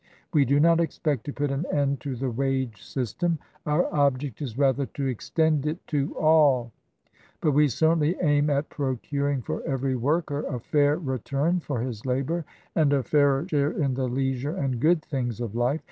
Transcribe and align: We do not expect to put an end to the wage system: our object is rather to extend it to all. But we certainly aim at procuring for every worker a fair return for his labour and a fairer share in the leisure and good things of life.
We 0.33 0.45
do 0.45 0.59
not 0.59 0.79
expect 0.79 1.25
to 1.25 1.31
put 1.31 1.51
an 1.51 1.67
end 1.71 1.99
to 1.99 2.15
the 2.15 2.31
wage 2.31 2.81
system: 2.81 3.37
our 3.67 3.85
object 3.93 4.41
is 4.41 4.57
rather 4.57 4.87
to 4.87 5.05
extend 5.05 5.67
it 5.67 5.85
to 5.89 6.17
all. 6.17 6.71
But 7.39 7.51
we 7.51 7.67
certainly 7.67 8.15
aim 8.19 8.49
at 8.49 8.69
procuring 8.69 9.43
for 9.43 9.61
every 9.61 9.95
worker 9.95 10.39
a 10.39 10.59
fair 10.59 10.97
return 10.97 11.59
for 11.59 11.81
his 11.81 12.03
labour 12.03 12.45
and 12.73 12.91
a 12.93 13.03
fairer 13.03 13.47
share 13.47 13.73
in 13.73 13.93
the 13.93 14.07
leisure 14.09 14.55
and 14.55 14.79
good 14.79 15.05
things 15.05 15.39
of 15.39 15.53
life. 15.53 15.79